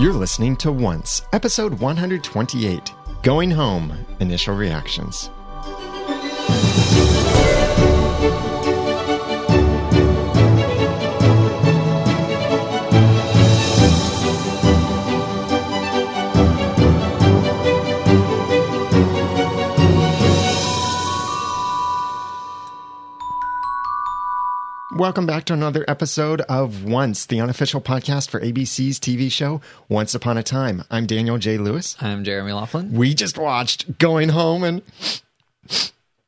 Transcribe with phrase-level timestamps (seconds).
[0.00, 5.28] You're listening to Once, episode 128 Going Home Initial Reactions.
[25.00, 30.14] Welcome back to another episode of Once, the unofficial podcast for ABC's TV show Once
[30.14, 30.84] Upon a Time.
[30.90, 31.56] I'm Daniel J.
[31.56, 31.96] Lewis.
[32.02, 32.92] I'm Jeremy Laughlin.
[32.92, 34.82] We just watched Going Home and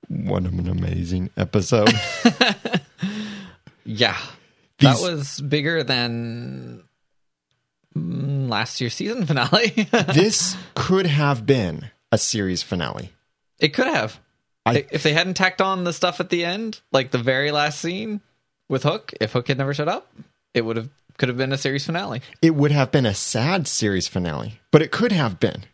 [0.09, 1.91] what an amazing episode.
[3.85, 4.17] Yeah.
[4.79, 6.83] These- that was bigger than
[7.95, 9.69] mm, last year's season finale.
[10.15, 13.13] this could have been a series finale.
[13.59, 14.19] it could have.
[14.65, 17.79] I- if they hadn't tacked on the stuff at the end, like the very last
[17.79, 18.23] scene
[18.73, 20.11] with Hook, if Hook had never shut up,
[20.55, 22.23] it would have could have been a series finale.
[22.41, 25.65] It would have been a sad series finale, but it could have been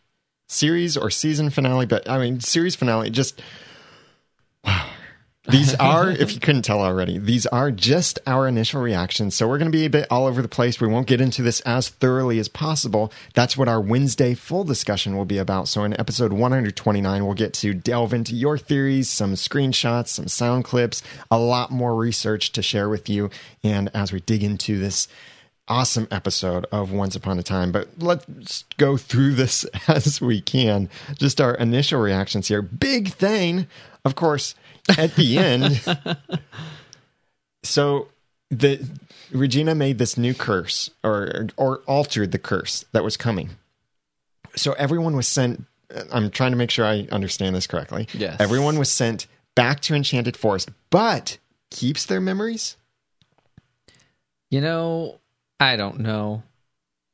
[0.48, 1.86] series or season finale.
[1.86, 3.40] But I mean, series finale just
[4.64, 4.90] wow.
[5.48, 9.34] These are, if you couldn't tell already, these are just our initial reactions.
[9.34, 10.80] So we're going to be a bit all over the place.
[10.80, 13.12] We won't get into this as thoroughly as possible.
[13.34, 15.68] That's what our Wednesday full discussion will be about.
[15.68, 20.64] So in episode 129, we'll get to delve into your theories, some screenshots, some sound
[20.64, 23.30] clips, a lot more research to share with you.
[23.62, 25.08] And as we dig into this
[25.68, 27.70] awesome episode of Once Upon a Time.
[27.70, 30.88] But let's go through this as we can.
[31.18, 32.62] Just our initial reactions here.
[32.62, 33.66] Big thing,
[34.04, 34.54] of course,
[34.96, 35.80] at the end.
[37.62, 38.08] so
[38.50, 38.86] the
[39.32, 43.50] Regina made this new curse or or altered the curse that was coming.
[44.56, 45.64] So everyone was sent
[46.12, 48.08] I'm trying to make sure I understand this correctly.
[48.12, 48.36] Yes.
[48.40, 51.38] Everyone was sent back to Enchanted Forest, but
[51.70, 52.76] keeps their memories?
[54.50, 55.18] You know,
[55.60, 56.42] I don't know.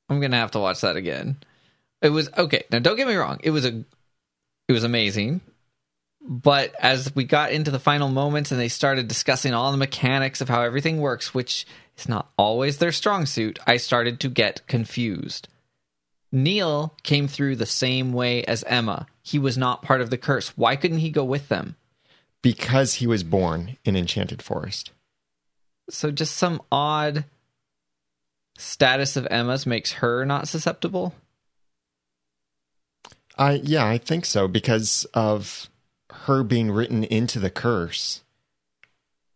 [0.09, 1.37] I'm gonna have to watch that again.
[2.03, 2.65] It was okay.
[2.71, 3.41] Now, don't get me wrong.
[3.43, 3.85] It was a,
[4.69, 5.41] it was amazing.
[6.27, 10.41] But as we got into the final moments and they started discussing all the mechanics
[10.41, 11.67] of how everything works, which
[11.99, 15.49] is not always their strong suit, I started to get confused.
[16.33, 19.07] Neil came through the same way as Emma.
[19.23, 20.57] He was not part of the curse.
[20.57, 21.77] Why couldn't he go with them?
[22.41, 24.93] Because he was born in Enchanted Forest.
[25.91, 27.25] So just some odd
[28.57, 31.15] status of Emma's makes her not susceptible.
[33.37, 35.69] I yeah, I think so because of
[36.23, 38.23] her being written into the curse.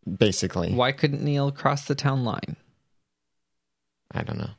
[0.07, 2.57] Basically, Why couldn't Neil cross the town line?
[4.11, 4.51] I don't know,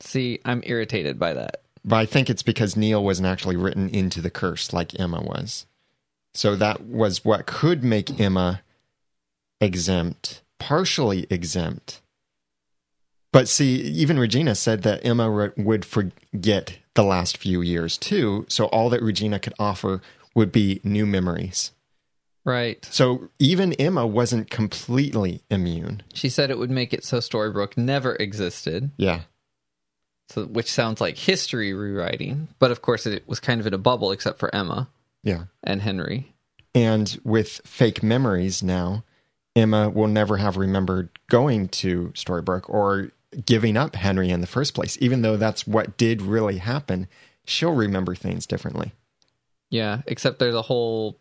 [0.00, 1.60] See, I'm irritated by that.
[1.84, 5.66] but I think it's because Neil wasn't actually written into the curse like Emma was.
[6.32, 8.62] So that was what could make Emma
[9.60, 12.00] exempt, partially exempt.
[13.30, 18.46] But see, even Regina said that Emma would forget the last few years too.
[18.48, 20.00] So all that Regina could offer
[20.38, 21.72] would be new memories.
[22.44, 22.82] Right.
[22.90, 26.02] So even Emma wasn't completely immune.
[26.14, 29.22] She said it would make it so Storybrooke never existed, Yeah.
[30.30, 32.48] so which sounds like history rewriting.
[32.58, 34.88] But of course, it was kind of in a bubble, except for Emma
[35.22, 35.44] Yeah.
[35.64, 36.32] and Henry.
[36.74, 39.04] And with fake memories now,
[39.56, 43.10] Emma will never have remembered going to Storybrooke or
[43.44, 44.96] giving up Henry in the first place.
[45.00, 47.08] Even though that's what did really happen,
[47.44, 48.92] she'll remember things differently.
[49.70, 51.18] Yeah, except there's a whole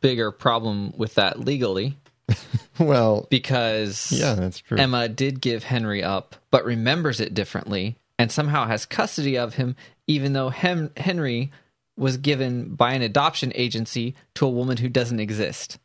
[0.00, 1.96] bigger problem with that legally
[2.78, 4.78] Well, because yeah, that's true.
[4.78, 9.76] Emma did give Henry up, but remembers it differently and somehow has custody of him,
[10.06, 11.52] even though Hem- Henry
[11.96, 15.78] was given by an adoption agency to a woman who doesn't exist,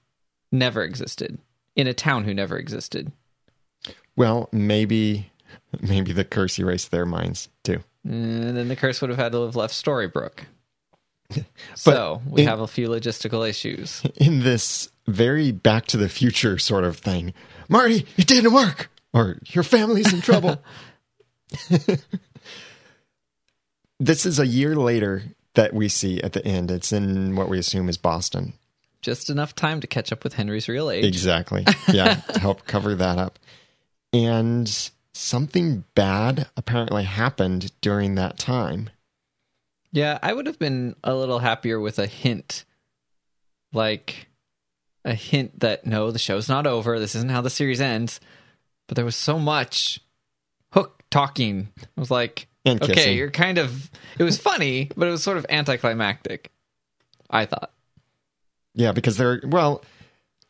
[0.52, 1.38] never existed,
[1.76, 3.12] in a town who never existed.
[4.16, 5.32] well, maybe
[5.82, 7.84] maybe the curse erased their minds too.
[8.04, 10.46] And then the curse would have had to have left Storybrooke.
[11.76, 14.02] so we in- have a few logistical issues.
[14.16, 17.34] in this very back to the future sort of thing.
[17.68, 18.90] Marty, it didn't work.
[19.14, 20.62] Or your family's in trouble.
[24.00, 25.24] this is a year later
[25.56, 26.70] that we see at the end.
[26.70, 28.54] It's in what we assume is Boston.
[29.02, 31.06] Just enough time to catch up with Henry's real age.
[31.06, 31.66] Exactly.
[31.92, 33.40] Yeah, to help cover that up.
[34.14, 38.90] And something bad apparently happened during that time.
[39.92, 42.66] Yeah, I would have been a little happier with a hint.
[43.74, 44.28] Like
[45.06, 47.00] a hint that no, the show's not over.
[47.00, 48.20] This isn't how the series ends.
[48.88, 50.00] But there was so much
[50.74, 51.70] Hook talking.
[51.80, 53.18] I was like, And okay, kissing.
[53.18, 53.90] you're kind of.
[54.18, 56.52] It was funny, but it was sort of anticlimactic.
[57.30, 57.72] I thought.
[58.74, 59.84] Yeah, because they're well,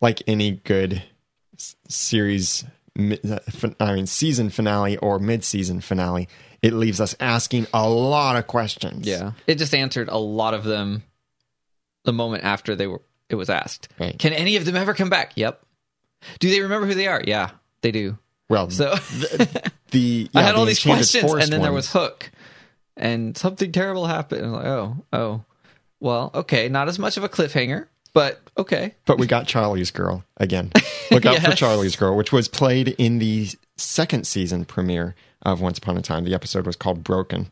[0.01, 1.03] like any good
[1.89, 2.63] series,
[2.97, 3.39] uh,
[3.79, 6.27] I mean, season finale or mid-season finale,
[6.61, 9.07] it leaves us asking a lot of questions.
[9.07, 9.33] Yeah.
[9.47, 11.03] It just answered a lot of them
[12.03, 13.89] the moment after they were it was asked.
[13.99, 14.17] Right.
[14.17, 15.33] Can any of them ever come back?
[15.35, 15.61] Yep.
[16.39, 17.21] Do they remember who they are?
[17.25, 17.51] Yeah,
[17.81, 18.17] they do.
[18.49, 18.95] Well, So
[19.91, 22.31] the I yeah, had all the these questions and then there was Hook.
[22.97, 24.41] And something terrible happened.
[24.41, 25.43] And I'm like, oh, oh.
[26.01, 28.95] Well, okay, not as much of a cliffhanger, but okay.
[29.05, 30.71] But we got Charlie's Girl again.
[31.11, 35.77] Look out for Charlie's Girl, which was played in the second season premiere of Once
[35.77, 36.23] Upon a Time.
[36.23, 37.51] The episode was called Broken,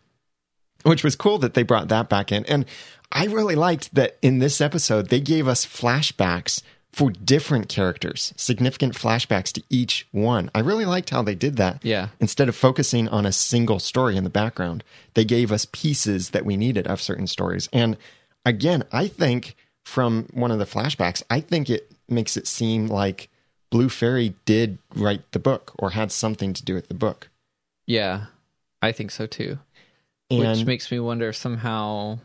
[0.83, 2.45] which was cool that they brought that back in.
[2.45, 2.65] And
[3.11, 6.61] I really liked that in this episode, they gave us flashbacks
[6.91, 10.49] for different characters, significant flashbacks to each one.
[10.55, 11.83] I really liked how they did that.
[11.83, 12.09] Yeah.
[12.19, 14.83] Instead of focusing on a single story in the background,
[15.13, 17.69] they gave us pieces that we needed of certain stories.
[17.71, 17.97] And
[18.45, 19.55] again, I think
[19.85, 23.29] from one of the flashbacks, I think it makes it seem like
[23.69, 27.29] Blue Fairy did write the book or had something to do with the book.
[27.87, 28.25] Yeah,
[28.81, 29.57] I think so too.
[30.29, 32.19] And Which makes me wonder if somehow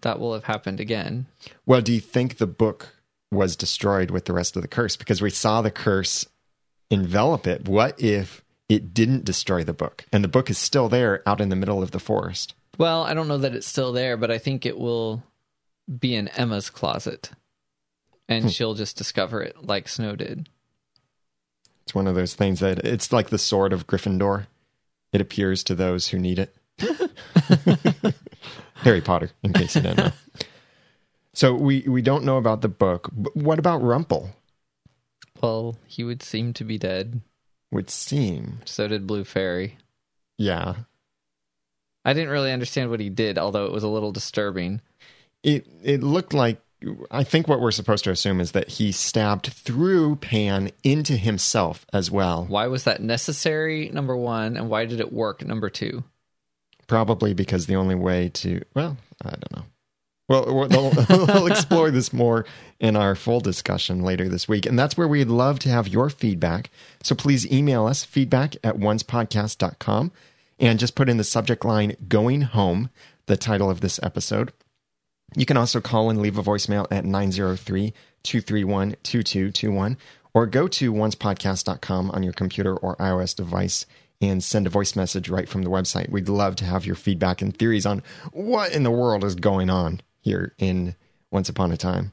[0.00, 1.26] that will have happened again.
[1.66, 2.96] well, do you think the book
[3.30, 4.96] was destroyed with the rest of the curse?
[4.96, 6.26] Because we saw the curse
[6.90, 7.68] envelop it.
[7.68, 11.48] What if it didn't destroy the book and the book is still there out in
[11.48, 12.54] the middle of the forest?
[12.78, 15.22] Well, I don't know that it's still there, but I think it will
[15.98, 17.30] be in Emma's closet.
[18.28, 18.50] And hmm.
[18.50, 20.48] she'll just discover it like Snow did.
[21.82, 24.46] It's one of those things that it's like the sword of Gryffindor.
[25.12, 26.56] It appears to those who need it.
[28.76, 30.12] Harry Potter, in case you didn't know.
[31.34, 33.08] So we we don't know about the book.
[33.12, 34.30] But what about Rumple?
[35.42, 37.20] Well, he would seem to be dead.
[37.70, 39.78] Would seem, So did Blue Fairy.
[40.36, 40.74] yeah.
[42.04, 44.80] I didn't really understand what he did, although it was a little disturbing.
[45.44, 46.60] It it looked like
[47.10, 51.86] I think what we're supposed to assume is that he stabbed through Pan into himself
[51.92, 52.44] as well.
[52.46, 53.88] Why was that necessary?
[53.90, 55.44] Number one, and why did it work?
[55.44, 56.04] Number two.
[56.86, 59.64] Probably because the only way to well, I don't know.
[60.28, 62.46] Well, we'll, we'll explore this more
[62.80, 64.64] in our full discussion later this week.
[64.66, 66.70] And that's where we'd love to have your feedback.
[67.02, 70.12] So please email us feedback at oncepodcast.com
[70.58, 72.88] and just put in the subject line going home,
[73.26, 74.52] the title of this episode.
[75.34, 77.92] You can also call and leave a voicemail at 903
[78.22, 79.96] 231 2221
[80.34, 83.86] or go to oncepodcast.com on your computer or iOS device
[84.20, 86.10] and send a voice message right from the website.
[86.10, 88.02] We'd love to have your feedback and theories on
[88.32, 90.94] what in the world is going on here in
[91.30, 92.12] Once Upon a Time.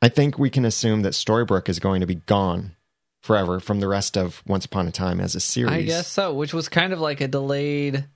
[0.00, 2.76] I think we can assume that Storybrooke is going to be gone
[3.22, 5.72] forever from the rest of Once Upon a Time as a series.
[5.72, 8.06] I guess so, which was kind of like a delayed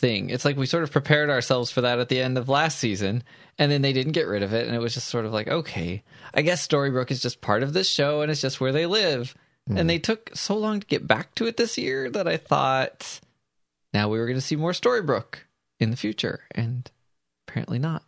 [0.00, 0.30] thing.
[0.30, 3.22] It's like we sort of prepared ourselves for that at the end of last season,
[3.58, 5.46] and then they didn't get rid of it, and it was just sort of like,
[5.48, 6.02] okay,
[6.34, 9.34] I guess Storybrooke is just part of this show, and it's just where they live.
[9.72, 13.20] And they took so long to get back to it this year that I thought
[13.94, 15.36] now we were going to see more Storybrooke
[15.78, 16.90] in the future, and
[17.46, 18.02] apparently not.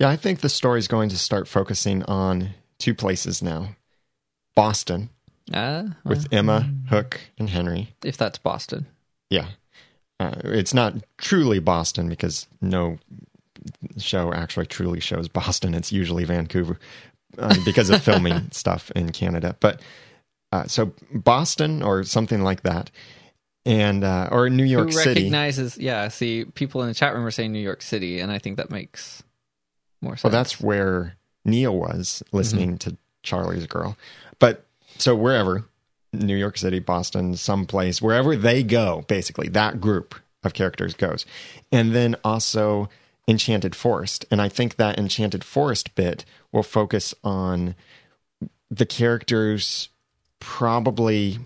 [0.00, 3.76] Yeah, I think the story's going to start focusing on two places now
[4.56, 5.10] Boston
[5.54, 7.94] Ah, with Emma, Hook, and Henry.
[8.04, 8.86] if that's Boston.
[9.30, 9.46] Yeah.
[10.22, 12.98] Uh, it's not truly Boston because no
[13.98, 15.74] show actually truly shows Boston.
[15.74, 16.78] It's usually Vancouver
[17.38, 19.56] uh, because of filming stuff in Canada.
[19.60, 19.80] But
[20.52, 22.90] uh, so Boston or something like that.
[23.64, 25.20] And uh, or New York Who City.
[25.20, 25.78] recognizes?
[25.78, 28.56] Yeah, see, people in the chat room are saying New York City, and I think
[28.56, 29.22] that makes
[30.00, 30.24] more sense.
[30.24, 33.96] Well, that's where Neil was listening to Charlie's Girl.
[34.40, 34.66] But
[34.98, 35.64] so wherever,
[36.12, 41.24] New York City, Boston, someplace, wherever they go, basically, that group of characters goes.
[41.70, 42.88] And then also
[43.28, 44.26] Enchanted Forest.
[44.30, 47.74] And I think that Enchanted Forest bit will focus on
[48.70, 49.88] the characters
[50.40, 51.38] probably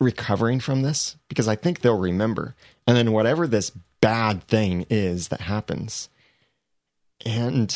[0.00, 2.54] recovering from this because I think they'll remember.
[2.86, 3.70] And then whatever this
[4.00, 6.08] bad thing is that happens.
[7.26, 7.74] And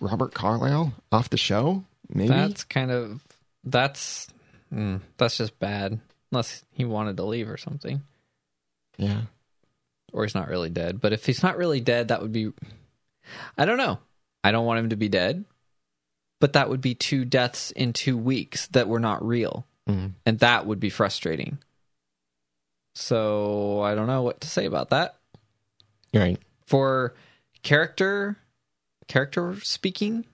[0.00, 2.28] Robert Carlyle off the show, maybe.
[2.28, 3.23] That's kind of
[3.64, 4.28] that's
[4.72, 6.00] mm, that's just bad.
[6.32, 8.02] Unless he wanted to leave or something,
[8.98, 9.22] yeah.
[10.12, 11.00] or he's not really dead.
[11.00, 12.52] But if he's not really dead, that would be.
[13.56, 13.98] I don't know.
[14.42, 15.44] I don't want him to be dead,
[16.40, 20.12] but that would be two deaths in two weeks that were not real, Mhm.
[20.26, 21.58] and that would be frustrating.
[22.94, 25.16] So I don't know what to say about that.
[26.12, 26.38] Right.
[26.66, 27.12] for
[27.64, 28.36] character
[29.08, 30.24] character speaking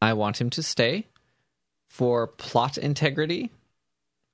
[0.00, 1.06] i want him to stay
[1.94, 3.52] for plot integrity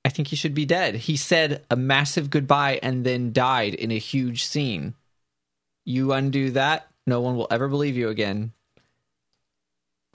[0.03, 3.91] i think he should be dead he said a massive goodbye and then died in
[3.91, 4.95] a huge scene
[5.85, 8.51] you undo that no one will ever believe you again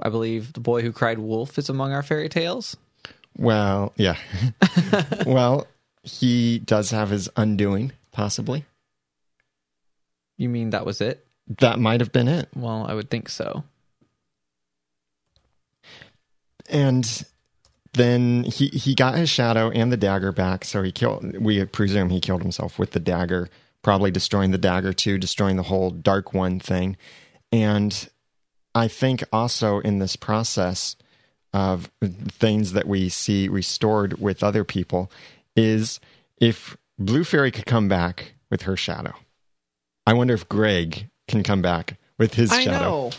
[0.02, 2.76] i believe the boy who cried wolf is among our fairy tales
[3.38, 4.16] Well, yeah.
[5.26, 5.66] well,
[6.02, 8.64] he does have his undoing, possibly.
[10.38, 11.26] You mean that was it?
[11.58, 12.48] That might have been it.
[12.56, 13.62] Well, I would think so.
[16.70, 17.04] And
[17.96, 21.36] then he he got his shadow and the dagger back, so he killed.
[21.38, 23.48] We presume he killed himself with the dagger,
[23.82, 26.96] probably destroying the dagger too, destroying the whole Dark One thing.
[27.52, 28.08] And
[28.74, 30.96] I think also in this process
[31.52, 35.10] of things that we see restored with other people
[35.56, 35.98] is
[36.38, 39.14] if Blue Fairy could come back with her shadow.
[40.06, 42.80] I wonder if Greg can come back with his I shadow.
[42.80, 43.10] know.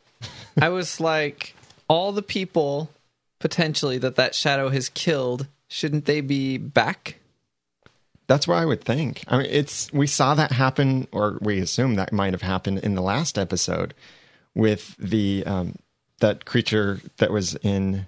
[0.60, 1.54] I was like,
[1.88, 2.90] all the people
[3.38, 7.16] potentially that that shadow has killed, shouldn't they be back?
[8.28, 9.22] That's what I would think.
[9.28, 12.94] I mean, it's we saw that happen, or we assume that might have happened in
[12.94, 13.94] the last episode
[14.54, 15.76] with the um,
[16.18, 18.06] that creature that was in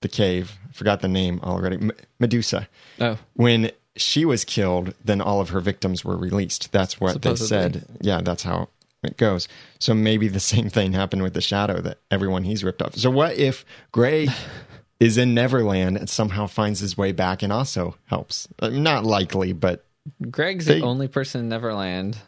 [0.00, 0.58] the cave.
[0.68, 1.76] I forgot the name already.
[1.76, 2.68] M- Medusa.
[3.00, 6.72] Oh, When she was killed, then all of her victims were released.
[6.72, 7.84] That's what they said.
[8.00, 8.68] Yeah, that's how
[9.06, 9.48] it goes.
[9.78, 12.94] So maybe the same thing happened with the shadow that everyone he's ripped off.
[12.96, 14.28] So what if Gray
[15.00, 18.48] is in Neverland and somehow finds his way back and also helps?
[18.60, 19.84] Uh, Not likely, but
[20.30, 22.18] Greg's They- the only person in Neverland.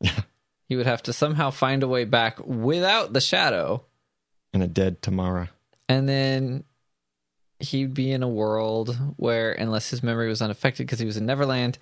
[0.00, 0.20] Yeah.
[0.68, 3.84] He would have to somehow find a way back without the shadow.
[4.52, 5.48] And a dead Tamara.
[5.88, 6.64] And then
[7.60, 11.24] he'd be in a world where, unless his memory was unaffected because he was in
[11.24, 11.78] Neverland,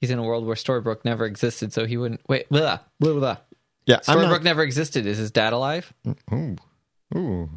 [0.00, 1.72] he's in a world where Storybrooke never existed.
[1.72, 2.20] So he wouldn't.
[2.28, 3.36] Wait, blah, blah, blah.
[3.86, 5.06] Yeah, I'm not, never existed.
[5.06, 5.92] Is his dad alive?
[6.32, 6.56] ooh,
[7.16, 7.48] ooh.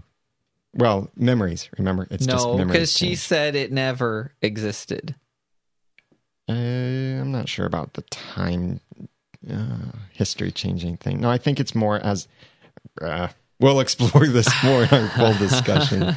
[0.74, 1.69] Well, memories.
[1.77, 5.15] Remember, it's just no, because she said it never existed.
[6.48, 8.79] Uh, I'm not sure about the time
[9.51, 11.21] uh, history changing thing.
[11.21, 12.27] No, I think it's more as
[13.01, 16.15] uh, we'll explore this more in our full discussion.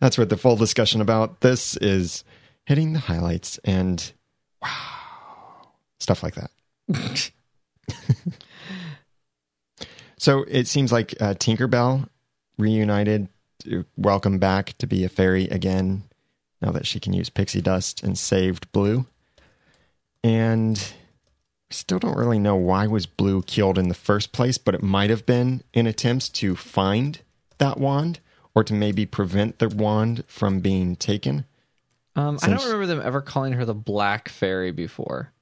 [0.00, 2.24] That's what the full discussion about this is
[2.64, 4.12] hitting the highlights and
[4.62, 6.50] wow, stuff like that.
[10.20, 12.06] so it seems like uh, Tinkerbell
[12.58, 13.28] reunited,
[13.96, 16.02] welcome back to be a fairy again
[16.60, 19.06] now that she can use pixie dust and saved Blue.
[20.22, 20.76] And
[21.70, 24.82] we still don't really know why was Blue killed in the first place, but it
[24.82, 27.20] might have been in attempts to find
[27.56, 28.20] that wand
[28.54, 31.46] or to maybe prevent the wand from being taken.
[32.14, 35.32] Um, I don't remember them ever calling her the Black Fairy before.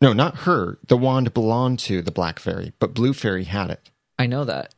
[0.00, 0.78] No, not her.
[0.88, 3.90] The wand belonged to the Black Fairy, but Blue Fairy had it.
[4.22, 4.74] I know that.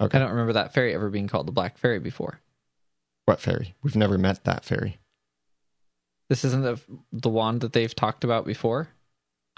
[0.00, 0.18] Okay.
[0.18, 2.40] I don't remember that fairy ever being called the Black Fairy before.
[3.26, 3.74] What fairy?
[3.82, 4.98] We've never met that fairy.
[6.28, 6.80] This isn't the
[7.12, 8.88] the wand that they've talked about before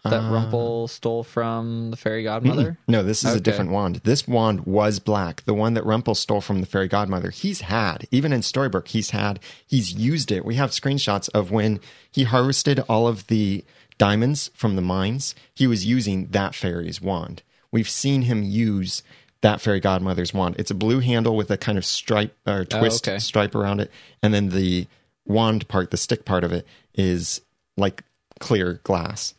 [0.02, 2.76] that Uh, Rumple stole from the fairy godmother.
[2.86, 3.38] No, this is Okay.
[3.38, 4.00] a different wand.
[4.04, 5.42] This wand was black.
[5.46, 8.06] The one that Rumple stole from the fairy godmother, he's had.
[8.10, 9.40] Even in Storybrooke, he's had.
[9.66, 10.44] He's used it.
[10.44, 13.64] We have screenshots of when he harvested all of the
[13.96, 15.34] diamonds from the mines.
[15.54, 17.42] He was using that fairy's wand.
[17.74, 19.02] We've seen him use
[19.40, 20.54] that fairy godmother's wand.
[20.60, 23.18] It's a blue handle with a kind of stripe or oh, twist Oh, okay.
[23.18, 23.90] stripe around it,
[24.22, 24.86] and then the
[25.26, 26.64] wand part, the stick part of it,
[26.94, 27.40] is
[27.76, 28.04] like
[28.38, 29.34] clear glass.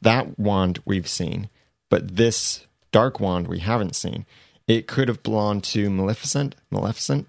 [0.00, 1.50] That wand we've seen,
[1.88, 4.24] but this dark wand we haven't seen.
[4.68, 7.26] It could have belonged to Maleficent, Maleficent,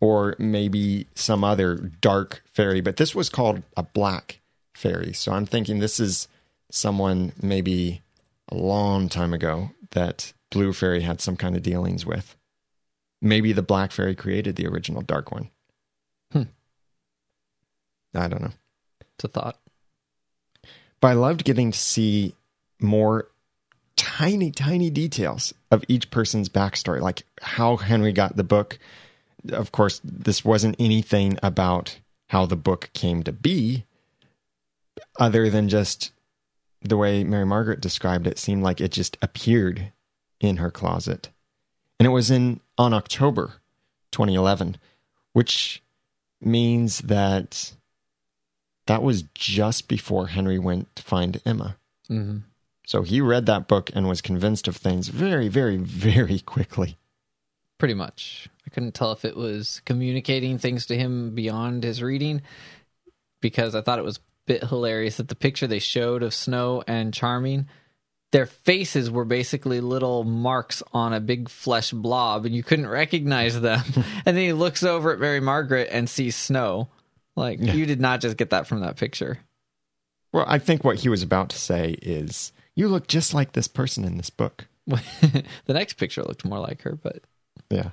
[0.00, 4.42] or maybe some other dark fairy, but this was called a black
[4.74, 5.14] fairy.
[5.14, 6.28] So I'm thinking this is
[6.70, 8.02] someone maybe
[8.50, 12.36] a long time ago that Blue Fairy had some kind of dealings with.
[13.20, 15.50] Maybe the Black Fairy created the original Dark one.
[16.32, 16.42] Hmm.
[18.14, 18.52] I don't know.
[19.00, 19.58] It's a thought.
[21.00, 22.34] But I loved getting to see
[22.80, 23.28] more
[23.96, 28.78] tiny, tiny details of each person's backstory, like how Henry got the book.
[29.52, 31.98] Of course, this wasn't anything about
[32.28, 33.84] how the book came to be,
[35.18, 36.12] other than just
[36.84, 39.92] the way Mary Margaret described it, seemed like it just appeared
[40.40, 41.30] in her closet.
[41.98, 43.54] And it was in on October
[44.10, 44.76] 2011,
[45.32, 45.82] which
[46.40, 47.72] means that
[48.86, 51.76] that was just before Henry went to find Emma.
[52.06, 52.38] hmm
[52.86, 56.98] So he read that book and was convinced of things very, very, very quickly.
[57.78, 58.48] Pretty much.
[58.66, 62.42] I couldn't tell if it was communicating things to him beyond his reading
[63.40, 67.12] because I thought it was bit hilarious that the picture they showed of Snow and
[67.14, 67.68] Charming,
[68.32, 73.60] their faces were basically little marks on a big flesh blob and you couldn't recognize
[73.60, 73.82] them.
[74.26, 76.88] and then he looks over at Mary Margaret and sees Snow.
[77.36, 77.74] Like, Yeah.
[77.74, 79.38] you did not just get that from that picture.
[80.32, 83.68] Well, I think what he was about to say is, you look just like this
[83.68, 84.66] person in this book.
[84.86, 87.22] the next picture looked more like her, but
[87.70, 87.90] Yeah.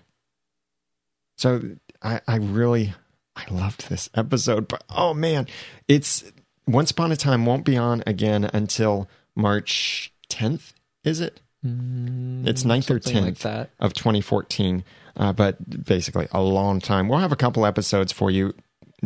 [1.38, 1.62] So
[2.02, 2.94] I, I really,
[3.36, 5.48] I loved this episode, but oh man,
[5.88, 6.24] it's
[6.68, 11.42] Once Upon a Time won't be on again until March 10th, is it?
[11.64, 14.84] it's 9th or Mm, 10th like of 2014.
[15.16, 17.08] Uh, but basically, a long time.
[17.08, 18.54] We'll have a couple episodes for you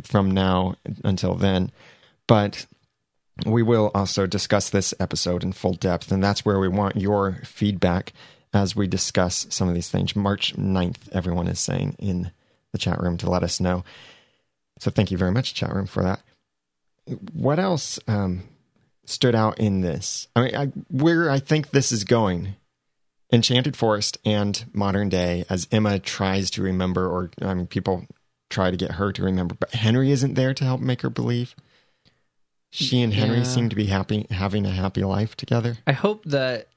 [0.03, 1.71] from now until then.
[2.27, 2.65] But
[3.45, 6.11] we will also discuss this episode in full depth.
[6.11, 8.13] And that's where we want your feedback
[8.53, 10.15] as we discuss some of these things.
[10.15, 12.31] March 9th, everyone is saying in
[12.71, 13.83] the chat room to let us know.
[14.79, 16.21] So thank you very much, chat room, for that.
[17.33, 18.43] What else um,
[19.05, 20.27] stood out in this?
[20.35, 22.55] I mean, I, where I think this is going
[23.31, 28.05] Enchanted Forest and modern day, as Emma tries to remember, or I mean, people
[28.49, 31.55] try to get her to remember, but Henry isn't there to help make her believe.
[32.71, 33.43] She and Henry Yeah.
[33.43, 35.77] seem to be happy, having a happy life together.
[35.87, 36.67] I hope that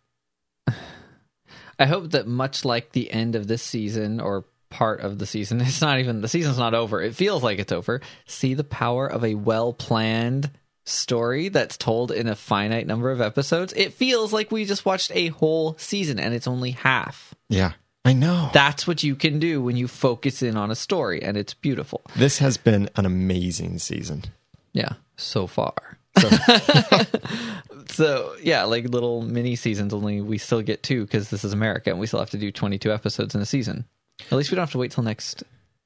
[1.79, 5.61] I hope that much like the end of this season or part of the season,
[5.63, 7.01] it's not even the season's not over.
[7.03, 8.01] It feels like it's over.
[8.27, 10.51] See the power of a well-planned
[10.85, 13.73] story that's told in a finite number of episodes.
[13.77, 17.35] It feels like we just watched a whole season and it's only half.
[17.49, 17.73] Yeah,
[18.05, 18.51] I know.
[18.55, 22.01] That's what you can do when you focus in on a story and it's beautiful.
[22.17, 24.25] this has been an amazing season.
[24.73, 25.75] Yeah, so far.
[26.19, 26.29] So,
[27.91, 29.93] So yeah, like little mini seasons.
[29.93, 32.53] Only we still get two because this is America, and we still have to do
[32.53, 33.87] twenty-two episodes in a season.
[34.31, 35.43] At least we don't have to wait till next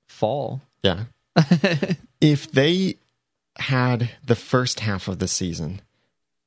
[0.08, 0.62] fall.
[0.82, 1.04] yeah.
[2.20, 2.96] if they
[3.58, 5.80] had the first half of the season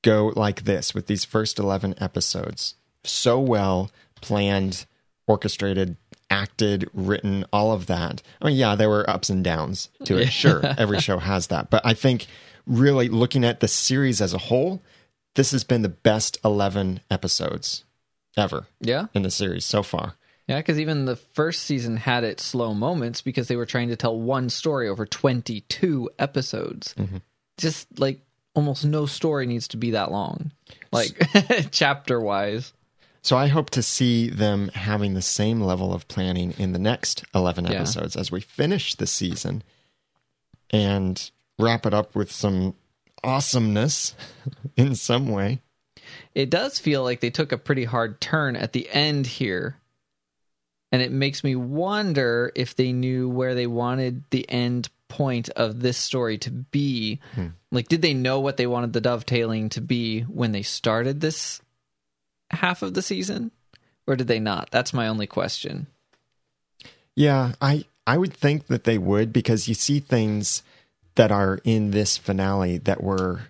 [0.04, 3.90] go like this with these first 11 episodes, so well
[4.22, 4.86] planned,
[5.28, 5.98] orchestrated,
[6.30, 8.22] acted, written, all of that.
[8.42, 10.32] I mean, yeah, there were ups and downs to it.
[10.32, 11.70] Sure, every show has that.
[11.70, 12.28] But I think
[12.68, 14.82] really looking at the series as a whole,
[15.36, 17.84] this has been the best 11 episodes
[18.38, 20.16] ever Yeah, in the series so far.
[20.48, 23.96] Yeah, because even the first season had its slow moments because they were trying to
[23.96, 26.94] tell one story over twenty-two episodes.
[26.98, 27.18] Mm-hmm.
[27.58, 28.22] Just like
[28.54, 30.52] almost no story needs to be that long,
[30.92, 31.12] like
[31.72, 32.74] chapter-wise.
[33.22, 37.24] So I hope to see them having the same level of planning in the next
[37.34, 37.72] 11 Yeah.
[37.72, 39.64] episodes as we finish the season
[40.70, 42.76] and wrap it up with some
[43.24, 44.14] awesomeness
[44.78, 45.62] in some way.
[46.36, 49.78] it does feel like they took a pretty hard turn at the end here.
[50.92, 55.82] And it makes me wonder if they knew where they wanted the end point of
[55.82, 57.20] this story to be.
[57.34, 57.48] Hmm.
[57.72, 61.62] Like, did they know what they wanted the dovetailing to be when they started this
[62.52, 63.52] half of the season?
[64.08, 64.70] Or did they not?
[64.72, 65.88] That's my only question.
[67.16, 70.62] Yeah, I I would think that they would because you see things
[71.16, 73.42] that are in this finale that were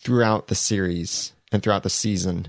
[0.00, 2.48] throughout the series and throughout the season,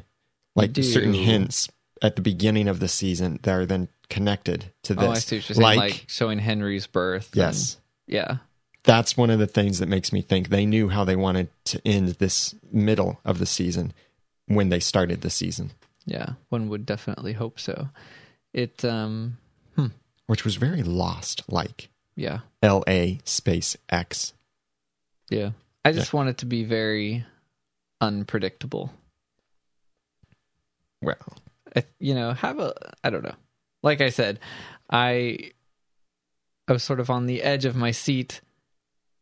[0.55, 1.69] like certain hints
[2.01, 5.03] at the beginning of the season that are then connected to this.
[5.05, 5.77] Oh, I see what you're saying.
[5.77, 7.29] Like, showing Henry's birth.
[7.33, 8.37] and- yes, yeah.
[8.83, 11.81] that's one of the things that makes me think they knew how they wanted to
[11.85, 13.93] end this middle of the season
[14.45, 15.71] when they started the season,
[16.05, 16.33] Yeah.
[16.49, 17.89] One would definitely hope so.
[18.53, 19.37] It, um,
[20.27, 22.39] which was very lost like yeah.
[22.63, 24.33] L A space X.
[25.29, 25.51] Yeah.
[25.83, 27.25] I just want it to be very
[28.01, 28.91] unpredictable.
[31.01, 31.37] Well,
[31.99, 33.35] you know, have a I don't know.
[33.83, 34.39] Like I said,
[34.89, 35.51] I
[36.67, 38.41] I was sort of on the edge of my seat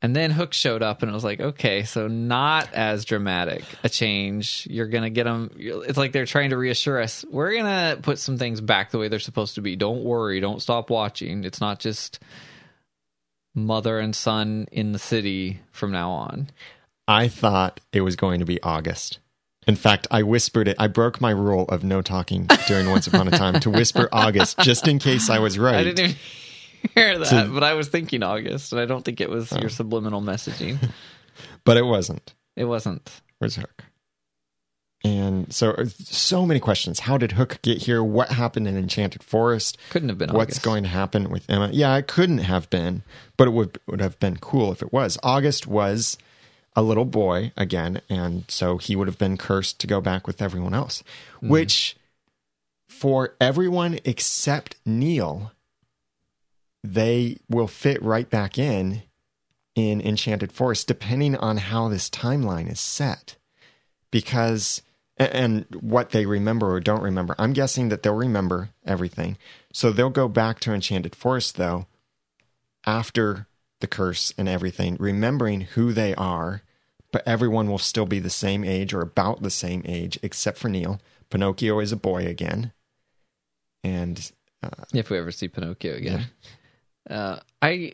[0.01, 3.89] and then Hook showed up and it was like, okay, so not as dramatic a
[3.89, 4.67] change.
[4.69, 7.25] You're going to get them it's like they're trying to reassure us.
[7.29, 9.75] We're going to put some things back the way they're supposed to be.
[9.75, 11.43] Don't worry, don't stop watching.
[11.43, 12.19] It's not just
[13.55, 16.49] mother and son in the city from now on.
[17.07, 19.19] I thought it was going to be August.
[19.67, 20.75] In fact, I whispered it.
[20.79, 24.59] I broke my rule of no talking during Once Upon a Time to whisper August
[24.59, 25.75] just in case I was right.
[25.75, 26.15] I didn't even
[26.93, 29.59] hear that, To- but I was thinking August, and I don't think it was oh.
[29.59, 30.77] your subliminal messaging.
[31.65, 32.33] But it wasn't.
[32.55, 33.21] It wasn't.
[33.39, 33.83] Where's Hook?
[35.03, 37.01] And so, uh, so many questions.
[37.01, 38.03] How did Hook get here?
[38.03, 39.77] What happened in Enchanted Forest?
[39.89, 40.63] Couldn't have been What's August.
[40.63, 41.69] going to happen with Emma?
[41.73, 43.03] Yeah, it couldn't have been,
[43.35, 45.17] but it would would have been cool if it was.
[45.21, 46.17] August was
[46.75, 50.41] a little boy again, and so he would have been cursed to go back with
[50.41, 51.03] everyone else,
[51.39, 51.49] hmm.
[51.49, 51.95] which
[52.87, 55.51] for everyone except Neil,
[56.83, 59.03] they will fit right back in
[59.75, 63.35] in Enchanted Forest, depending on how this timeline is set.
[64.09, 64.81] Because,
[65.17, 67.35] and what they remember or don't remember.
[67.37, 69.37] I'm guessing that they'll remember everything.
[69.73, 71.87] So they'll go back to Enchanted Forest, though,
[72.85, 73.47] after
[73.81, 76.61] the curse and everything, remembering who they are,
[77.15, 80.67] but everyone will still be the same age or about the same age, except for
[80.67, 80.99] Neil.
[81.29, 82.73] Pinocchio is a boy again.
[83.85, 84.19] And
[84.93, 86.25] If we ever see Pinocchio again.
[87.09, 87.93] Uh, I,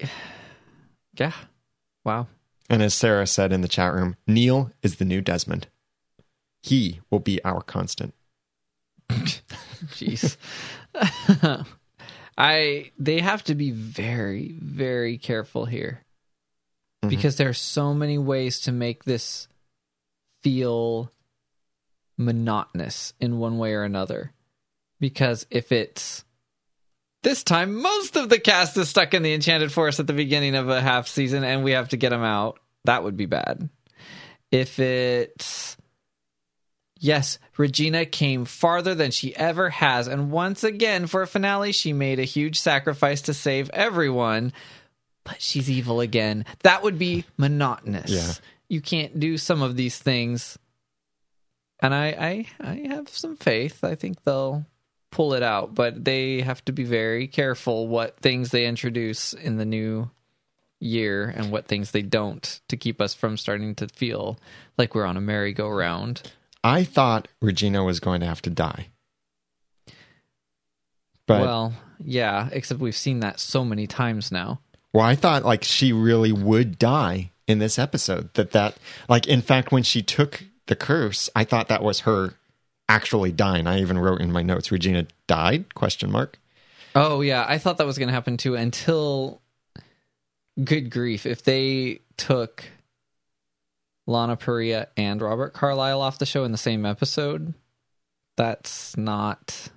[1.14, 1.34] yeah.
[2.04, 2.30] Wow.
[2.68, 5.68] And as Sarah said in the chat room, Neil is the new Desmond.
[6.64, 8.16] He will be our constant.
[9.12, 10.36] Jeez.
[12.40, 16.06] I they have to be very very careful here.
[17.12, 17.17] Mm-hmm.
[17.17, 19.47] Because there are so many ways to make this
[20.43, 21.12] feel
[22.17, 24.32] monotonous in one way or another.
[25.00, 26.24] Because if it's
[27.24, 30.56] this time most of the cast is stuck in the enchanted forest at the beginning
[30.56, 33.69] of a half season and we have to get them out, that would be bad.
[34.52, 35.78] If it's
[37.04, 41.93] Yes, Regina came farther than she ever has, and once again, for a finale, she
[41.93, 44.54] made a huge sacrifice to save everyone,
[45.24, 46.46] but she's evil again.
[46.64, 48.10] That would be monotonous.
[48.10, 48.34] Yeah.
[48.70, 50.58] You can't do some of these things.
[51.80, 53.84] And I, I I have some faith.
[53.84, 54.66] I think they'll
[55.12, 59.58] pull it out, but they have to be very careful what things they introduce in
[59.58, 60.10] the new
[60.80, 64.40] year and what things they don't to keep us from starting to feel
[64.78, 66.32] like we're on a merry-go-round.
[66.64, 68.88] I thought Regina was going to have to die.
[71.28, 74.60] But well, well, yeah, except we've seen that so many times now.
[75.00, 78.34] I thought like she really would die in this episode.
[78.34, 78.78] That that
[79.08, 82.34] like in fact when she took the curse, I thought that was her
[82.90, 83.68] actually dying.
[83.68, 86.40] I even wrote in my notes Regina died question mark.
[86.94, 89.42] Oh yeah, I thought that was going to happen too until
[90.62, 92.66] good grief if they took
[94.08, 97.54] Lana Parrilla and Robert Carlyle off the show in the same episode,
[98.36, 99.70] that's not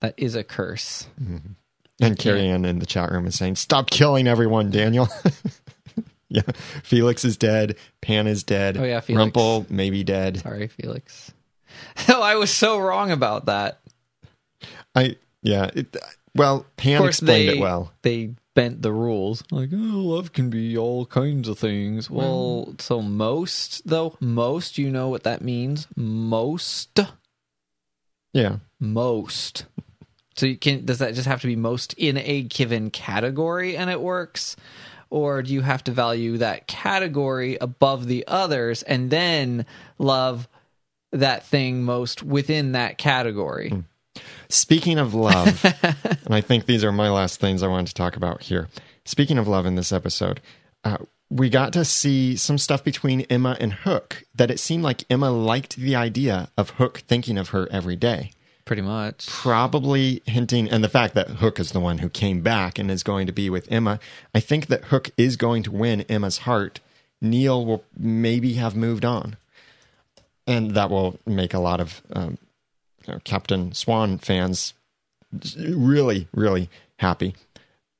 [0.00, 1.08] that is a curse.
[1.20, 1.52] Mm-hmm.
[2.00, 5.08] And Carrie Ann in the chat room is saying, "Stop killing everyone, Daniel."
[6.28, 6.42] yeah,
[6.82, 7.76] Felix is dead.
[8.00, 8.76] Pan is dead.
[8.76, 9.18] Oh, yeah, Felix.
[9.18, 10.38] Rumple maybe dead.
[10.40, 11.32] Sorry, Felix.
[12.08, 13.80] Oh, I was so wrong about that.
[14.94, 15.70] I yeah.
[15.72, 15.96] It,
[16.34, 17.92] well, Pan explained they it well.
[18.02, 19.42] they bent the rules.
[19.50, 22.10] Like, oh, love can be all kinds of things.
[22.10, 25.86] Well, so most though, most you know what that means.
[25.96, 26.98] Most,
[28.32, 29.66] Yeah, most.
[30.40, 33.90] So you can does that just have to be most in a given category and
[33.90, 34.56] it works?
[35.10, 39.66] Or do you have to value that category above the others and then
[39.98, 40.48] love
[41.12, 43.84] that thing most within that category?
[44.48, 45.62] Speaking of love,
[46.24, 48.68] and I think these are my last things I wanted to talk about here.
[49.04, 50.40] Speaking of love in this episode,
[50.84, 50.96] uh,
[51.28, 55.30] we got to see some stuff between Emma and Hook that it seemed like Emma
[55.30, 58.30] liked the idea of Hook thinking of her every day.
[58.64, 59.26] Pretty much.
[59.26, 63.02] Probably hinting, and the fact that Hook is the one who came back and is
[63.02, 63.98] going to be with Emma.
[64.34, 66.80] I think that Hook is going to win Emma's heart.
[67.20, 69.36] Neil will maybe have moved on.
[70.46, 72.38] And that will make a lot of um,
[73.06, 74.74] you know, Captain Swan fans
[75.56, 76.68] really, really
[76.98, 77.34] happy.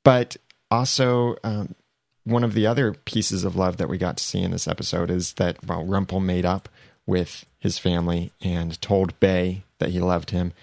[0.03, 0.37] But
[0.69, 1.75] also, um,
[2.23, 5.09] one of the other pieces of love that we got to see in this episode
[5.09, 6.69] is that well, Rumple made up
[7.05, 10.53] with his family and told Bae that he loved him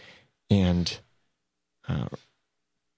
[0.51, 0.99] and
[1.89, 2.09] uh,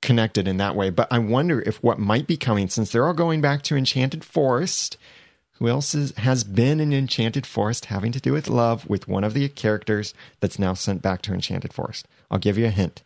[0.02, 0.90] connected in that way.
[0.90, 4.24] But I wonder if what might be coming, since they're all going back to Enchanted
[4.24, 4.96] Forest,
[5.52, 9.24] who else is, has been in Enchanted Forest having to do with love with one
[9.24, 12.08] of the characters that's now sent back to Enchanted Forest?
[12.30, 13.02] I'll give you a hint.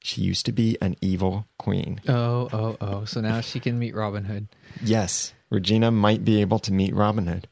[0.00, 2.00] She used to be an evil queen.
[2.06, 3.04] Oh, oh, oh.
[3.04, 4.48] So now she can meet Robin Hood.
[4.82, 7.48] Yes, Regina might be able to meet Robin Hood.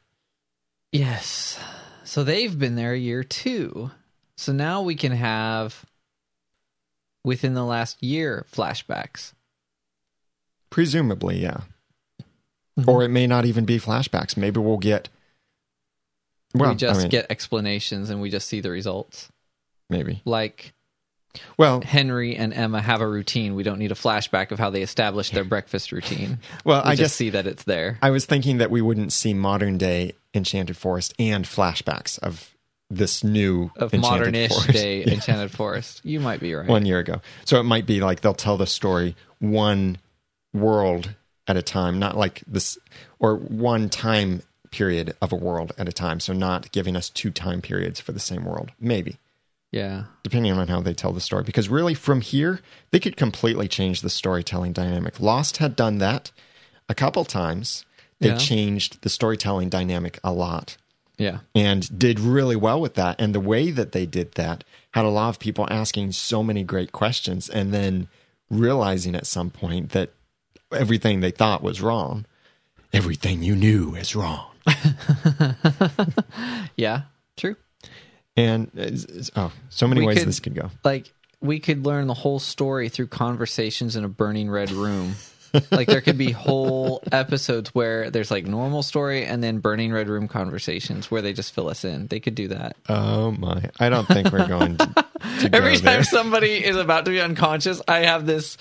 [0.93, 1.59] Yes.
[2.07, 3.91] So they've been there a year too.
[4.37, 5.85] So now we can have
[7.25, 9.33] within the last year flashbacks.
[10.71, 11.63] Presumably, yeah.
[12.79, 12.89] Mm-hmm.
[12.89, 14.37] Or it may not even be flashbacks.
[14.37, 15.09] Maybe we'll get.
[16.55, 19.31] Well, we just I mean, get explanations and we just see the results.
[19.91, 20.23] maybe.
[20.25, 20.73] Like
[21.57, 23.55] Well, Henry and Emma have a routine.
[23.55, 26.39] We don't need a flashback of how they established their breakfast routine.
[26.65, 27.99] well, We I just see that it's there.
[28.03, 32.55] I was thinking that we wouldn't see modern day Enchanted Forest and flashbacks of
[32.91, 34.73] this new Of modernish Forest.
[34.73, 36.01] day Yeah, Enchanted Forest.
[36.05, 36.69] You might be right.
[36.69, 37.21] one year ago.
[37.45, 39.99] So it might be like they'll tell the story one
[40.55, 41.15] world
[41.49, 42.79] at a time, not like this,
[43.19, 46.21] or one time period of a world at a time.
[46.21, 48.73] So not giving us two time periods for the same world.
[48.81, 49.17] Maybe.
[49.73, 50.05] Yeah.
[50.23, 51.43] depending on how they tell the story.
[51.45, 55.21] Because really, from here, they could completely change the storytelling dynamic.
[55.21, 56.31] Lost had done that
[56.89, 57.85] a couple times.
[58.21, 58.39] They Yeah.
[58.39, 60.77] changed the storytelling dynamic a lot
[61.19, 61.39] Yeah.
[61.55, 63.21] and did really well with that.
[63.21, 66.63] And the way that they did that had a lot of people asking so many
[66.63, 68.09] great questions and then
[68.49, 70.11] realizing at some point that
[70.73, 72.25] everything they thought was wrong.
[72.93, 74.47] Everything you knew is wrong.
[76.77, 77.03] Yeah.
[77.37, 77.57] True.
[78.37, 80.71] And it's- oh, so many We ways could- this could go.
[80.85, 85.15] Like we could learn the whole story through conversations in a burning red room.
[85.71, 90.09] like there could be whole episodes where there's like normal story and then burning red
[90.09, 92.09] room conversations where they just fill us in.
[92.09, 92.77] They could do that.
[92.89, 93.71] Oh my!
[93.79, 94.87] I don't think we're going to,
[95.41, 98.59] to Every time somebody is about to be unconscious, I have this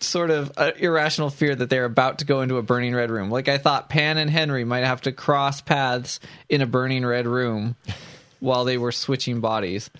[0.00, 3.30] sort of uh, irrational fear that they're about to go into a burning red room.
[3.30, 7.26] Like I thought Pan and Henry might have to cross paths in a burning red
[7.26, 7.74] room
[8.40, 9.90] while they were switching bodies.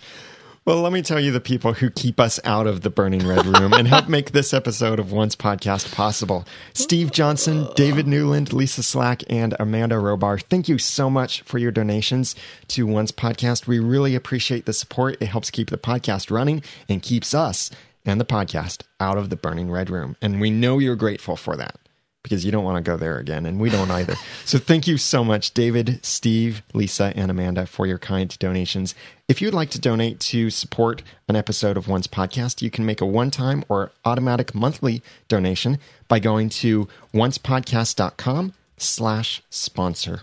[0.69, 3.47] Well, let me tell you the people who keep us out of the burning red
[3.47, 6.45] room and help make this episode of Once Podcast possible.
[6.75, 10.43] Steve Johnson, David Newland, Lisa Slack, and Amanda Robar.
[10.43, 12.37] Thank you so much for your donations
[12.69, 13.67] to Once Podcast.
[13.67, 15.17] We really appreciate the support.
[15.23, 17.71] It helps keep the podcast running and keeps us
[18.05, 20.17] and the podcast out of the burning red room.
[20.21, 21.79] And we know you're grateful for that
[22.23, 24.15] because you don't want to go there again, and we don't either.
[24.45, 28.95] so thank you so much, David, Steve, Lisa, and Amanda, for your kind donations.
[29.29, 33.01] If you'd like to donate to support an episode of Once Podcast, you can make
[33.01, 35.79] a one-time or automatic monthly donation
[36.09, 40.21] by going to oncepodcast.com slash sponsor.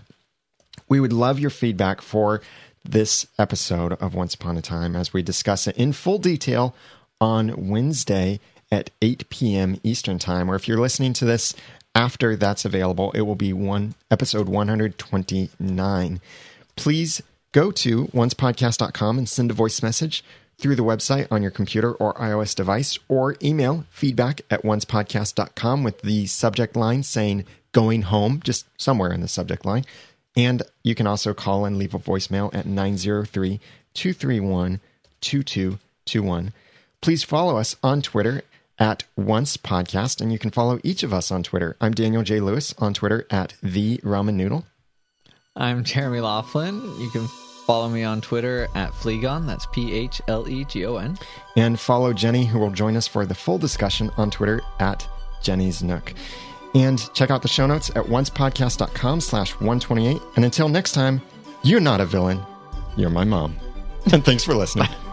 [0.88, 2.40] We would love your feedback for
[2.84, 6.74] this episode of Once Upon a Time as we discuss it in full detail
[7.20, 8.38] on Wednesday
[8.70, 9.80] at 8 p.m.
[9.82, 10.50] Eastern Time.
[10.50, 11.54] Or if you're listening to this
[11.96, 16.20] after that's available, it will be one episode 129.
[16.76, 20.22] Please go to oncepodcast.com and send a voice message
[20.58, 26.02] through the website on your computer or iOS device, or email feedback at oncepodcast.com with
[26.02, 29.84] the subject line saying going home, just somewhere in the subject line.
[30.36, 33.58] And you can also call and leave a voicemail at 903
[33.94, 34.80] 231
[35.22, 36.52] 2221.
[37.00, 38.42] Please follow us on Twitter
[38.78, 41.76] at Once Podcast, and you can follow each of us on Twitter.
[41.80, 42.40] I'm Daniel J.
[42.40, 44.66] Lewis on Twitter at The Ramen Noodle.
[45.54, 46.82] I'm Jeremy Laughlin.
[47.00, 47.26] You can
[47.66, 49.46] follow me on Twitter at Phlegon.
[49.46, 51.16] That's P H L E G O N.
[51.56, 55.08] And follow Jenny, who will join us for the full discussion on Twitter at
[55.42, 56.12] Jenny's Nook.
[56.74, 60.20] And check out the show notes at oncepodcast.com slash 128.
[60.36, 61.22] And until next time,
[61.62, 62.42] you're not a villain.
[62.96, 63.56] You're my mom.
[64.12, 64.88] And thanks for listening.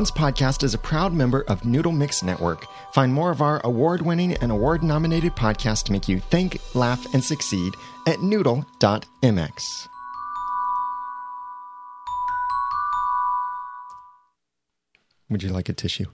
[0.00, 2.66] Once Podcast is a proud member of Noodle Mix Network.
[2.94, 7.12] Find more of our award winning and award nominated podcasts to make you think, laugh,
[7.12, 7.74] and succeed
[8.06, 9.88] at noodle.mx.
[15.28, 16.06] Would you like a tissue?